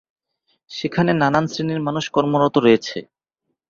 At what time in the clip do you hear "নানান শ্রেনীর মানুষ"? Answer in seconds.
1.13-2.05